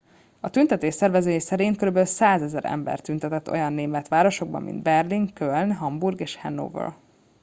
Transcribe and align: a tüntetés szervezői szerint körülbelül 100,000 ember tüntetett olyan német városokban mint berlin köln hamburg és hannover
a 0.39 0.49
tüntetés 0.49 0.93
szervezői 0.93 1.39
szerint 1.39 1.77
körülbelül 1.77 2.07
100,000 2.07 2.65
ember 2.65 2.99
tüntetett 2.99 3.49
olyan 3.51 3.73
német 3.73 4.07
városokban 4.07 4.63
mint 4.63 4.83
berlin 4.83 5.33
köln 5.33 5.73
hamburg 5.73 6.19
és 6.19 6.35
hannover 6.35 6.93